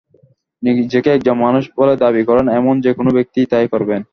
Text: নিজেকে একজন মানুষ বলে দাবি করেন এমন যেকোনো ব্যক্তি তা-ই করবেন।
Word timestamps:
নিজেকে 0.63 1.09
একজন 1.13 1.35
মানুষ 1.45 1.63
বলে 1.77 1.93
দাবি 2.03 2.21
করেন 2.29 2.45
এমন 2.59 2.75
যেকোনো 2.85 3.09
ব্যক্তি 3.17 3.39
তা-ই 3.51 3.67
করবেন। 3.73 4.01